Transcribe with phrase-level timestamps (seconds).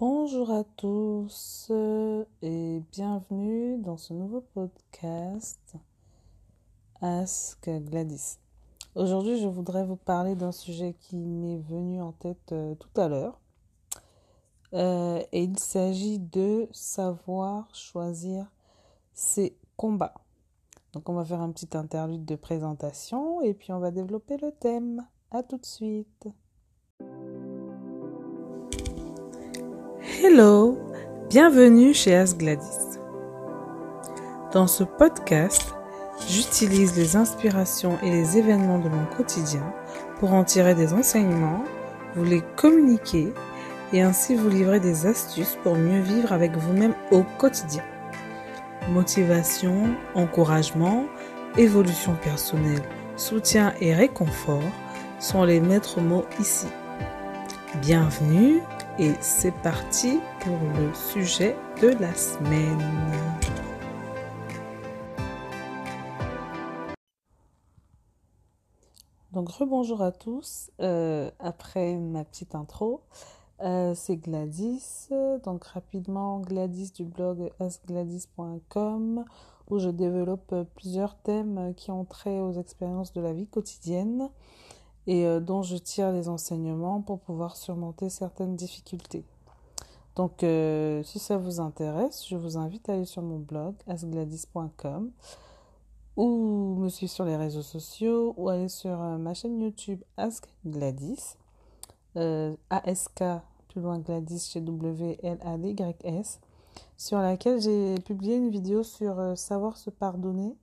[0.00, 1.72] Bonjour à tous
[2.40, 5.74] et bienvenue dans ce nouveau podcast
[7.00, 8.38] Ask Gladys.
[8.94, 13.08] Aujourd'hui, je voudrais vous parler d'un sujet qui m'est venu en tête euh, tout à
[13.08, 13.40] l'heure.
[14.72, 18.46] Euh, et il s'agit de savoir choisir
[19.14, 20.14] ses combats.
[20.92, 24.52] Donc, on va faire un petit interlude de présentation et puis on va développer le
[24.52, 25.04] thème.
[25.32, 26.28] À tout de suite.
[30.20, 30.76] Hello,
[31.30, 32.98] bienvenue chez As Gladys.
[34.52, 35.72] Dans ce podcast,
[36.28, 39.62] j'utilise les inspirations et les événements de mon quotidien
[40.18, 41.62] pour en tirer des enseignements,
[42.16, 43.32] vous les communiquer
[43.92, 47.84] et ainsi vous livrer des astuces pour mieux vivre avec vous-même au quotidien.
[48.90, 51.04] Motivation, encouragement,
[51.56, 52.82] évolution personnelle,
[53.16, 54.64] soutien et réconfort
[55.20, 56.66] sont les maîtres mots ici.
[57.82, 58.62] Bienvenue
[58.98, 62.82] et c'est parti pour le sujet de la semaine.
[69.32, 70.70] Donc rebonjour à tous.
[70.80, 73.02] Euh, après ma petite intro,
[73.60, 75.08] euh, c'est Gladys.
[75.44, 79.24] Donc rapidement, Gladys du blog asgladys.com
[79.70, 84.30] où je développe plusieurs thèmes qui ont trait aux expériences de la vie quotidienne
[85.08, 89.24] et euh, dont je tire les enseignements pour pouvoir surmonter certaines difficultés.
[90.16, 95.10] Donc, euh, si ça vous intéresse, je vous invite à aller sur mon blog asgladys.com
[96.16, 100.46] ou me suivre sur les réseaux sociaux ou aller sur euh, ma chaîne YouTube Ask
[100.66, 101.36] Gladys,
[102.68, 103.22] ASK
[103.68, 106.40] plus loin Gladys chez W-L-A-D-Y-S,
[106.96, 110.56] sur laquelle j'ai publié une vidéo sur savoir se pardonner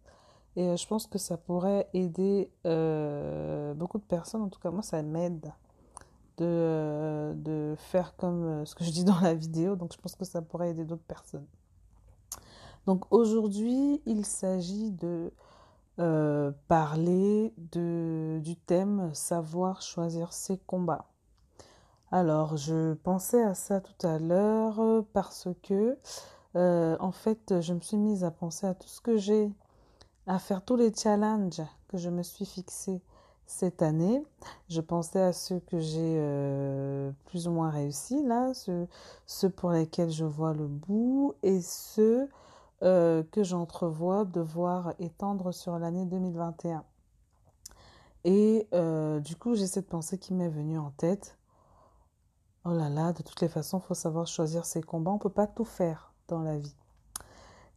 [0.55, 4.41] et euh, je pense que ça pourrait aider euh, beaucoup de personnes.
[4.41, 5.51] En tout cas, moi, ça m'aide
[6.37, 9.75] de, euh, de faire comme ce que je dis dans la vidéo.
[9.75, 11.45] Donc, je pense que ça pourrait aider d'autres personnes.
[12.85, 15.31] Donc, aujourd'hui, il s'agit de
[16.67, 21.05] parler de, du thème savoir choisir ses combats.
[22.11, 25.97] Alors, je pensais à ça tout à l'heure parce que,
[26.53, 29.53] en fait, je me suis mise à penser à tout ce que j'ai
[30.27, 33.01] à faire tous les challenges que je me suis fixés
[33.45, 34.23] cette année.
[34.69, 40.11] Je pensais à ceux que j'ai euh, plus ou moins réussi là, ceux, pour lesquels
[40.11, 42.29] je vois le bout et ceux
[42.83, 46.83] euh, que j'entrevois devoir étendre sur l'année 2021.
[48.23, 51.37] Et euh, du coup, j'ai cette pensée qui m'est venue en tête.
[52.65, 55.11] Oh là là, de toutes les façons, il faut savoir choisir ses combats.
[55.11, 56.75] On ne peut pas tout faire dans la vie.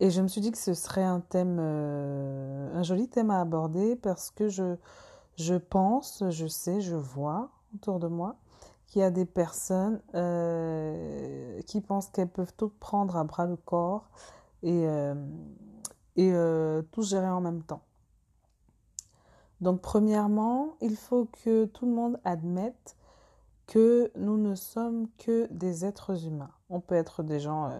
[0.00, 3.40] Et je me suis dit que ce serait un thème, euh, un joli thème à
[3.40, 4.76] aborder parce que je,
[5.36, 8.36] je pense, je sais, je vois autour de moi
[8.86, 13.56] qu'il y a des personnes euh, qui pensent qu'elles peuvent tout prendre à bras le
[13.56, 14.08] corps
[14.62, 15.14] et, euh,
[16.16, 16.32] et
[16.92, 17.82] tout gérer en même temps.
[19.60, 22.96] Donc premièrement, il faut que tout le monde admette
[23.68, 26.50] que nous ne sommes que des êtres humains.
[26.70, 27.70] On peut être des gens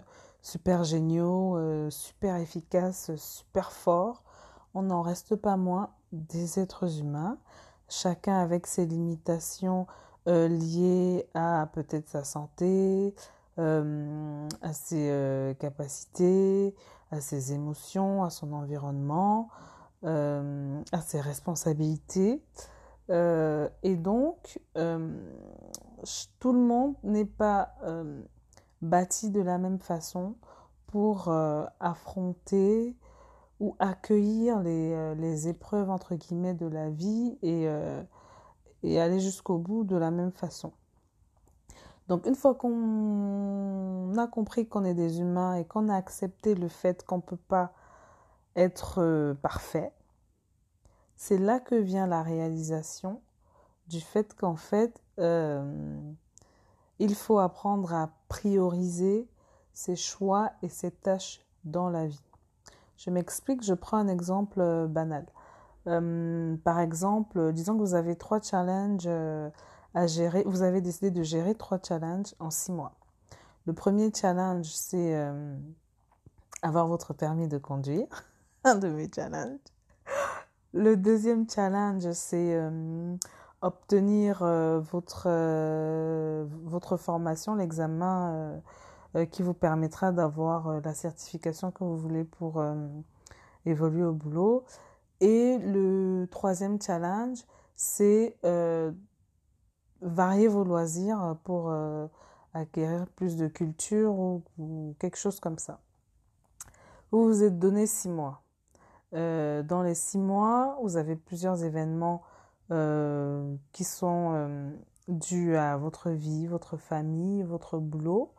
[0.41, 4.23] super géniaux, euh, super efficaces, super forts,
[4.73, 7.37] on n'en reste pas moins des êtres humains,
[7.87, 9.87] chacun avec ses limitations
[10.27, 13.13] euh, liées à peut-être sa santé,
[13.57, 16.75] euh, à ses capacités,
[17.11, 19.49] à ses émotions, à son environnement,
[20.03, 22.41] à ses responsabilités.
[23.09, 24.59] et donc,
[26.39, 27.75] tout le monde n'est pas
[28.81, 30.35] bâti de la même façon
[30.87, 32.95] pour euh, affronter
[33.59, 38.01] ou accueillir les, euh, les, épreuves entre guillemets de la vie et, euh,
[38.83, 40.71] et aller jusqu'au bout de la même façon.
[42.07, 46.67] Donc une fois qu'on a compris qu'on est des humains et qu'on a accepté le
[46.67, 47.71] fait qu'on ne peut pas
[48.55, 49.93] être parfait,
[51.15, 53.21] c'est là que vient la réalisation
[53.89, 55.01] du fait qu'en fait,
[56.99, 59.27] il faut apprendre à prioriser
[59.73, 62.21] ses choix et ses tâches dans la vie.
[62.97, 65.25] Je m'explique, je prends un exemple euh, banal.
[65.87, 69.49] Euh, par exemple, disons que vous avez trois challenges euh,
[69.93, 72.97] à gérer, vous avez décidé de gérer trois challenges en six mois.
[73.65, 75.15] Le premier challenge, c'est
[76.61, 78.07] avoir votre permis de conduire,
[78.63, 79.59] un de mes challenges.
[80.73, 82.59] Le deuxième challenge, c'est
[83.61, 88.61] obtenir euh, votre, euh, votre formation, l'examen
[89.15, 92.63] euh, qui vous permettra d'avoir la certification que vous voulez pour
[93.65, 94.65] évoluer au boulot.
[95.19, 97.39] Et le troisième challenge,
[97.75, 98.37] c'est
[100.01, 101.73] varier vos loisirs pour
[102.53, 104.43] acquérir plus de culture ou,
[104.99, 105.79] quelque chose comme ça.
[107.11, 108.43] Vous vous êtes donné six mois.
[109.11, 112.21] Dans les six mois, vous avez plusieurs événements
[112.71, 114.71] euh, qui sont euh,
[115.07, 118.31] dus à votre vie, votre famille, votre boulot.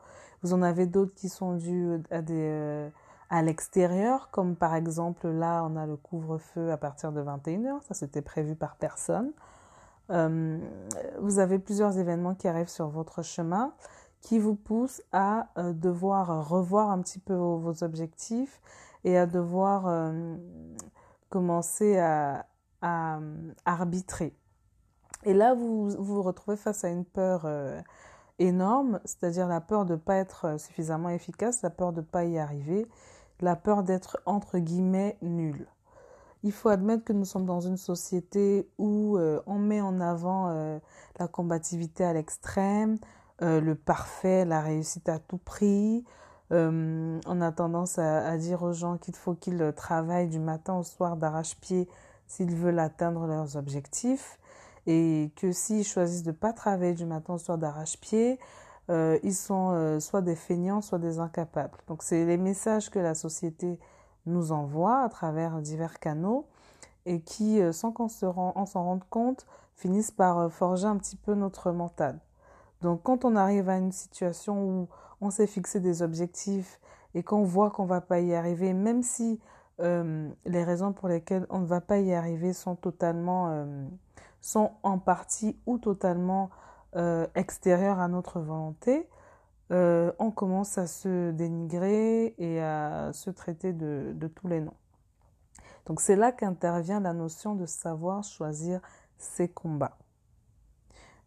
[0.43, 2.91] Vous en avez d'autres qui sont dus à des
[3.33, 7.95] à l'extérieur, comme par exemple là, on a le couvre-feu à partir de 21h, ça
[7.95, 9.33] c'était prévu par personne.
[10.09, 13.73] vous avez plusieurs événements qui arrivent sur votre chemin
[14.21, 18.61] qui vous poussent à devoir revoir un petit peu vos objectifs
[19.05, 20.37] et à devoir euh,
[21.29, 22.47] commencer à,
[22.83, 24.35] arbitrer.
[25.25, 27.81] Et là, vous, vous retrouvez face à une peur euh,
[28.39, 32.25] énorme, c'est-à-dire la peur de ne pas être suffisamment efficace, la peur de ne pas
[32.25, 32.87] y arriver,
[33.41, 35.67] la peur d'être entre guillemets nul.
[36.43, 40.49] Il faut admettre que nous sommes dans une société où euh, on met en avant
[41.19, 42.99] la combativité à l'extrême,
[43.41, 46.05] le parfait, la réussite à tout prix,
[46.53, 50.83] euh, on a tendance à, dire aux gens qu'il faut qu'ils travaillent du matin au
[50.83, 51.89] soir d'arrache-pied
[52.31, 54.39] s'ils veulent atteindre leurs objectifs
[54.87, 58.39] et que s'ils choisissent de ne pas travailler du matin au soir d'arrache-pied,
[58.89, 61.79] euh, ils sont euh, soit des feignants, soit des incapables.
[61.89, 63.81] Donc c'est les messages que la société
[64.27, 66.47] nous envoie à travers divers canaux
[67.05, 69.45] et qui, sans qu'on s'en rende compte,
[69.75, 72.21] finissent par forger un petit peu notre mental.
[72.81, 74.89] Donc quand on arrive à une situation où
[75.21, 76.81] on s'est fixé des objectifs
[77.15, 79.41] et qu'on voit qu'on ne va pas y arriver, même si
[79.81, 83.87] euh, les raisons pour lesquelles on ne va pas y arriver sont totalement, euh,
[84.41, 86.51] sont en partie ou totalement
[86.97, 89.09] euh, extérieures à notre volonté,
[89.73, 94.75] on commence à se dénigrer et à se traiter de, tous les noms.
[95.87, 98.81] Donc c'est là qu'intervient la notion de savoir choisir
[99.17, 99.97] ses combats.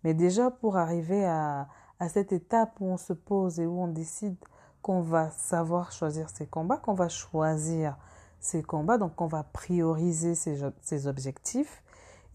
[0.03, 1.69] Mais déjà pour arriver à,
[1.99, 4.35] à cette étape où on se pose et où on décide
[4.81, 7.95] qu'on va savoir choisir ses combats, qu'on va choisir
[8.43, 11.81] ses combats, donc qu'on va prioriser ses, objectifs,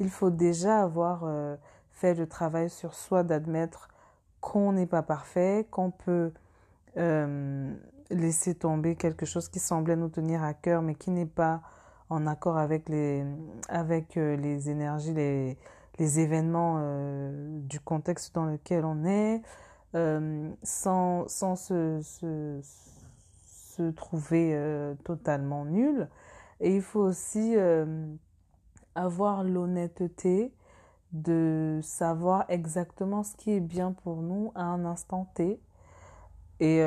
[0.00, 1.55] il faut déjà avoir euh,
[1.93, 3.88] fait le travail sur soi d'admettre
[4.40, 6.32] qu'on n'est pas parfait, qu'on peut
[6.96, 7.75] euh,
[8.10, 11.60] laisser tomber quelque chose qui semblait nous tenir à cœur mais qui n'est pas
[12.08, 13.26] en accord avec les,
[13.69, 15.58] avec, euh, les énergies, les,
[15.99, 16.81] les événements
[17.69, 19.43] du contexte dans lequel on est,
[20.62, 22.60] sans, sans se, se,
[23.79, 26.09] se trouver euh, totalement nul.
[26.61, 27.55] Et il faut aussi
[28.97, 30.53] avoir l'honnêteté
[31.13, 35.61] de savoir exactement ce qui est bien pour nous à un instant T.
[36.59, 36.81] Et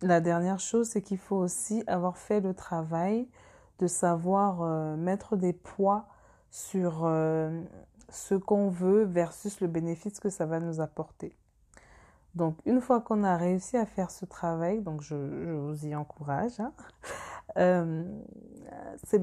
[0.00, 3.28] la dernière chose, c'est qu'il faut aussi avoir fait le travail
[3.78, 6.08] de savoir mettre des poids
[6.52, 7.62] sur euh,
[8.10, 11.34] ce qu'on veut versus le bénéfice que ça va nous apporter.
[12.34, 16.60] Donc, une fois qu'on a réussi à faire ce travail, donc je, vous y encourage,
[16.60, 16.72] hein,
[17.58, 18.04] euh,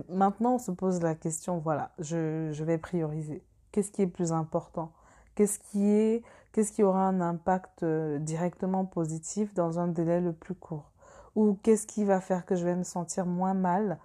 [0.09, 3.43] maintenant on se pose la question, voilà, je, je vais prioriser.
[3.71, 4.91] Qu'est-ce qui est plus important?
[5.33, 6.23] Qu'est-ce qui, est,
[6.53, 10.91] qui aura un impact euh, directement positif dans un délai le plus court?
[11.35, 13.97] Ou qu'est-ce qui va faire que je vais me sentir moins mal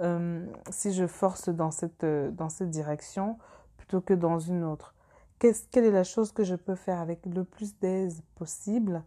[0.00, 3.38] euh, si je force dans cette, dans cette direction
[3.76, 4.94] plutôt que dans une autre?
[5.38, 9.02] Quelle est la chose que je peux faire avec le plus d'aise possible,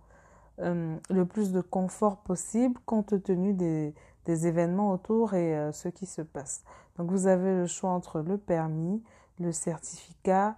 [0.60, 3.94] euh, le plus de confort possible compte tenu des,
[4.26, 6.64] des événements autour et ce qui se passe
[6.98, 9.04] Donc vous avez le choix entre le permis,
[9.40, 10.56] le certificat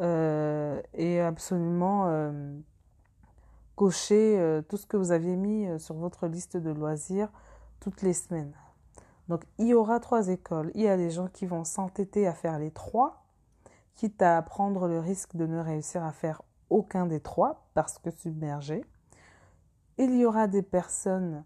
[0.00, 2.32] et absolument
[3.76, 7.28] cocher tout ce que vous aviez mis sur votre liste de loisirs
[7.82, 8.54] toutes les semaines.
[9.28, 10.70] Donc, il y aura trois écoles.
[10.74, 13.21] Il y a des gens qui vont s'entêter à faire les trois,
[13.94, 18.10] quitte à prendre le risque de ne réussir à faire aucun des trois parce que
[18.10, 18.84] submergés.
[19.98, 21.44] Il y aura des personnes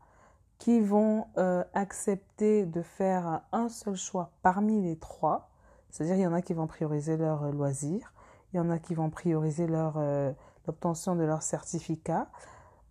[0.58, 5.50] qui vont euh, accepter de faire un seul choix parmi les trois.
[5.90, 8.12] C'est-à-dire, il y en a qui vont prioriser leur euh, loisir,
[8.52, 10.32] il y en a qui vont prioriser euh,
[10.66, 12.28] l'obtention de leur certificat,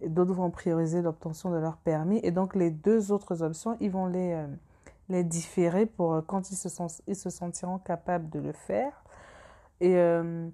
[0.06, 2.20] d'autres vont prioriser l'obtention de leur permis.
[2.24, 6.56] Et donc, les deux autres options, ils vont les, différer pour quand ils
[7.16, 9.05] se sentiront capables de le faire.
[9.82, 10.48] Et euh,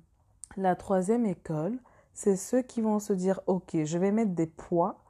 [0.57, 1.77] la troisième école,
[2.13, 5.03] c'est ceux qui vont se dire, OK, je vais mettre des poids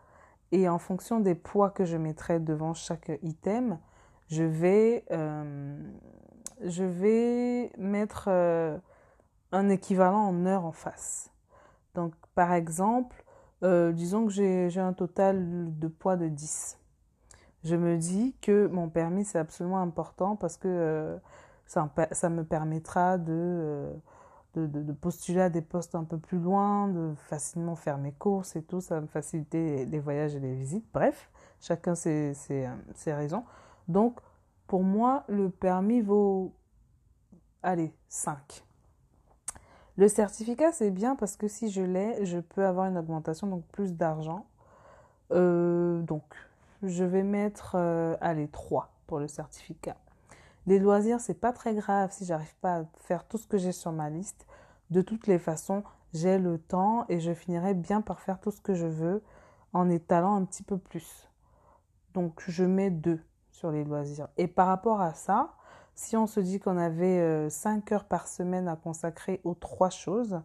[0.52, 3.80] et en fonction des poids que je mettrai devant chaque item,
[4.28, 5.78] je vais, euh,
[6.64, 8.30] je vais mettre
[9.52, 11.32] un équivalent en heures en face.
[11.96, 13.24] Donc, par exemple,
[13.62, 16.78] disons que j'ai un total de poids de 10
[17.64, 21.18] je me dis que mon permis, c'est absolument important parce que euh,
[21.72, 23.94] ça, me permettra de, euh,
[24.56, 28.62] de, postuler à des postes un peu plus loin, de facilement faire mes courses et
[28.62, 30.86] tout, ça va me faciliter les voyages et les visites.
[30.94, 31.30] Bref,
[31.62, 33.46] chacun ses, ses, raisons.
[33.88, 34.20] Donc,
[34.68, 36.54] pour moi, le permis vaut,
[37.64, 38.66] allez, 5.
[39.96, 43.64] Le certificat, c'est bien parce que si je l'ai, je peux avoir une augmentation, donc
[43.68, 44.46] plus d'argent.
[45.32, 46.24] Euh, donc,
[46.84, 49.96] je vais mettre, euh, allez, 3 pour le certificat.
[50.68, 53.72] Les loisirs, c'est pas très grave si j'arrive pas à faire tout ce que j'ai
[53.72, 54.46] sur ma liste.
[54.92, 58.62] De toutes les façons, j'ai le temps et je finirai bien par faire tout ce
[58.62, 59.24] que je veux
[59.74, 61.30] en étalant un petit peu plus.
[62.14, 63.20] Donc, je mets 2
[63.52, 64.28] sur les loisirs.
[64.38, 65.54] Et par rapport à ça,
[65.96, 69.90] si on se dit qu'on avait 5 euh, heures par semaine à consacrer aux trois
[69.90, 70.42] choses,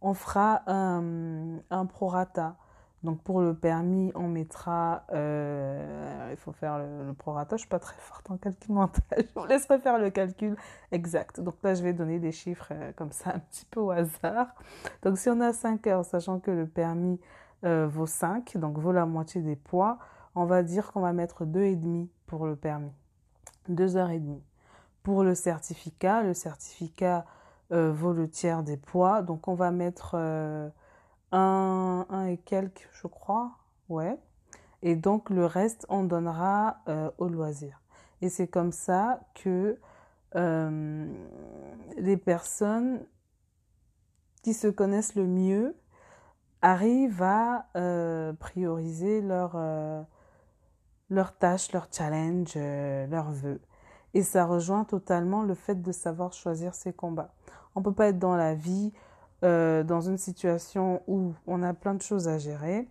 [0.00, 2.56] on fera un prorata.
[3.04, 7.78] Donc pour le permis, on mettra, euh, il faut faire le, prorata, je suis pas
[7.78, 10.56] très forte en calcul mental, je vous laisserai faire le calcul
[10.90, 11.38] exact.
[11.38, 14.54] Donc là, je vais donner des chiffres euh, comme ça, un petit peu au hasard.
[15.02, 17.20] Donc si on a 5 heures, sachant que le permis
[17.62, 19.98] vaut 5, donc vaut la moitié des poids,
[20.34, 22.92] on va dire qu'on va mettre 2,5 pour le permis.
[23.68, 24.42] 2 heures et demie.
[25.02, 27.24] Pour le certificat, le certificat
[27.72, 29.22] euh, vaut le tiers des poids.
[29.22, 30.16] Donc on va mettre
[31.34, 33.52] euh, un, et quelques, je crois.
[33.88, 34.18] Ouais.
[34.82, 37.80] Et donc le reste, on donnera euh, au loisir.
[38.22, 39.78] Et c'est comme ça que
[41.96, 43.06] les personnes
[44.42, 45.76] qui se connaissent le mieux
[46.60, 47.66] arrivent à
[48.40, 49.56] prioriser leurs
[51.08, 53.60] leur tâches, leurs challenges, leurs vœux.
[54.14, 57.32] Et ça rejoint totalement le fait de savoir choisir ses combats.
[57.74, 58.92] On ne peut pas être dans la vie,
[59.44, 62.88] euh, dans une situation où on a plein de choses à gérer.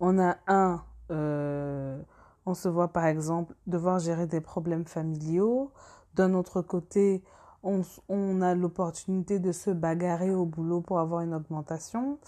[0.00, 2.00] On a un, euh,
[2.46, 5.72] on se voit par exemple devoir gérer des problèmes familiaux.
[6.14, 7.22] D'un autre côté,
[7.62, 12.18] on, on a l'opportunité de se bagarrer au boulot pour avoir une augmentation.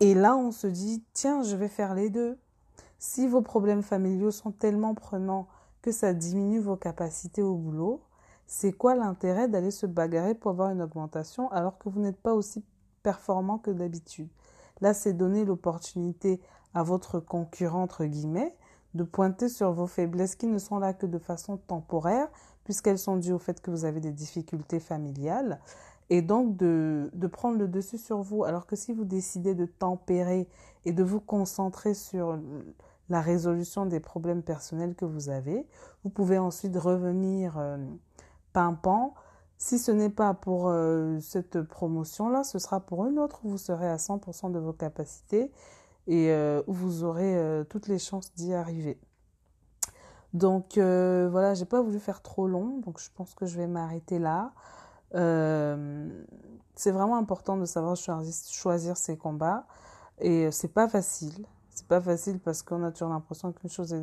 [0.00, 2.38] Et là, on se dit, tiens, je vais faire les deux.
[2.98, 5.48] Si vos problèmes familiaux sont tellement prenants
[5.80, 8.02] que ça diminue vos capacités au boulot,
[8.54, 12.34] c'est quoi l'intérêt d'aller se bagarrer pour avoir une augmentation alors que vous n'êtes pas
[12.34, 12.62] aussi
[13.02, 14.28] performant que d'habitude?
[14.82, 16.38] Là, c'est donner l'opportunité
[16.74, 18.54] à votre concurrent, entre guillemets,
[18.92, 22.28] de pointer sur vos faiblesses qui ne sont là que de façon temporaire,
[22.64, 25.58] puisqu'elles sont dues au fait que vous avez des difficultés familiales,
[26.10, 28.44] et donc de, de prendre le dessus sur vous.
[28.44, 30.46] Alors que si vous décidez de tempérer
[30.84, 32.38] et de vous concentrer sur
[33.08, 35.66] la résolution des problèmes personnels que vous avez.
[36.04, 37.78] Vous pouvez ensuite revenir euh,
[38.52, 39.14] pimpant.
[39.58, 43.40] Si ce n'est pas pour euh, cette promotion-là, ce sera pour une autre.
[43.44, 45.52] Vous serez à 100% de vos capacités
[46.08, 48.98] et euh, vous aurez toutes les chances d'y arriver.
[50.34, 54.18] Donc voilà, j'ai pas voulu faire trop long, donc je pense que je vais m'arrêter
[54.18, 54.52] là.
[55.12, 59.66] c'est vraiment important de savoir choisir, choisir ses combats
[60.18, 61.46] et c'est pas facile.
[61.74, 63.94] C'est pas facile parce qu'on a toujours l'impression qu'une chose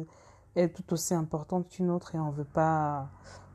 [0.55, 3.09] est, tout aussi importante qu'une autre et on veut pas,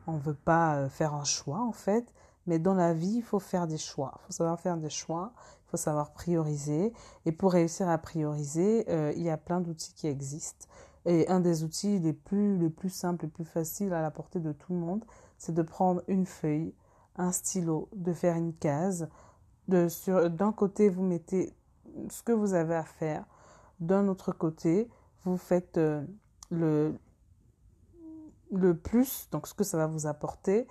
[0.06, 2.12] on veut pas euh, faire un choix en fait.
[2.46, 4.12] Mais dans la vie, il faut faire des choix.
[4.16, 5.32] Il faut savoir faire des choix.
[5.66, 6.92] Il faut savoir prioriser.
[7.25, 10.66] Et pour réussir à prioriser, euh, il y a plein d'outils qui existent.
[11.06, 14.40] Et un des outils les plus, les plus simples, les plus faciles à la portée
[14.40, 15.04] de tout le monde,
[15.38, 16.75] c'est de prendre une feuille,
[17.16, 19.08] un stylo, de faire une case.
[19.68, 21.54] D'un côté, vous mettez
[22.11, 23.25] ce que vous avez à faire.
[23.80, 24.88] D'un autre côté,
[25.25, 26.04] vous faites euh,
[26.50, 26.94] le,
[28.58, 30.66] le plus, donc ce que ça va vous apporter.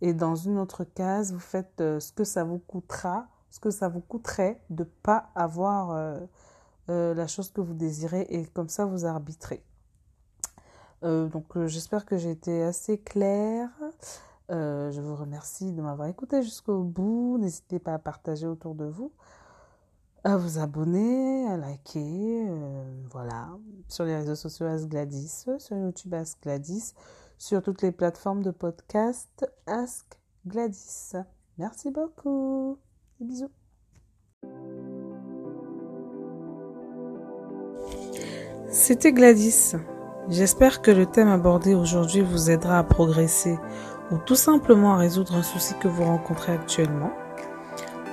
[0.00, 3.70] Et dans une autre case, vous faites euh, ce que ça vous coûtera, ce que
[3.70, 8.26] ça vous coûterait de ne pas avoir euh, la chose que vous désirez.
[8.30, 9.62] Et comme ça, vous arbitrez.
[11.02, 13.70] donc j'espère que j'ai été assez claire.
[14.48, 17.38] je vous remercie de m'avoir écouté jusqu'au bout.
[17.38, 19.12] N'hésitez pas à partager autour de vous
[20.24, 23.48] à vous abonner, à liker, euh, voilà,
[23.88, 26.92] sur les réseaux sociaux As Gladys, sur YouTube Ask Gladys,
[27.38, 31.12] sur toutes les plateformes de podcast Ask Gladys.
[31.56, 32.78] Merci beaucoup.
[33.20, 33.50] Et bisous.
[38.68, 39.76] C'était Gladys.
[40.28, 43.58] J'espère que le thème abordé aujourd'hui vous aidera à progresser
[44.10, 47.12] ou tout simplement à résoudre un souci que vous rencontrez actuellement.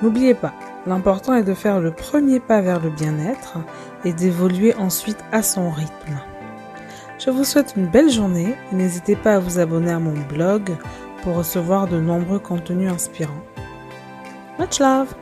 [0.01, 0.53] N'oubliez pas,
[0.87, 3.57] L'important est de faire le premier pas vers le bien-être
[4.03, 6.19] et d'évoluer ensuite à son rythme.
[7.17, 10.75] Je vous souhaite une belle journée et n'hésitez pas à vous abonner à mon blog
[11.23, 13.43] pour recevoir de nombreux contenus inspirants.
[14.59, 15.15] Much love